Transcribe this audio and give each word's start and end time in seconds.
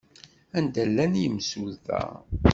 Anda 0.57 0.83
llan 0.89 1.13
yimsulta? 1.21 2.01